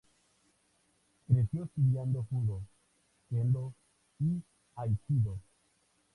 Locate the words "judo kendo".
2.31-3.71